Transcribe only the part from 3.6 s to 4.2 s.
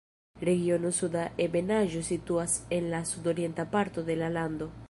parto